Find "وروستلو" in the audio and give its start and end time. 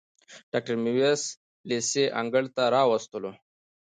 2.89-3.31